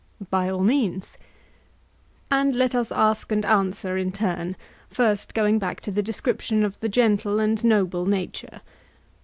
By 0.31 0.49
all 0.49 0.63
means. 0.63 1.15
And 2.31 2.55
let 2.55 2.73
us 2.73 2.91
ask 2.91 3.31
and 3.31 3.45
answer 3.45 3.97
in 3.97 4.11
turn, 4.11 4.55
first 4.89 5.35
going 5.35 5.59
back 5.59 5.79
to 5.81 5.91
the 5.91 6.01
description 6.01 6.63
of 6.65 6.79
the 6.79 6.89
gentle 6.89 7.39
and 7.39 7.63
noble 7.63 8.07
nature. 8.07 8.61